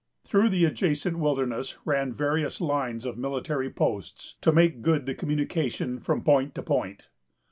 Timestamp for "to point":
6.55-7.07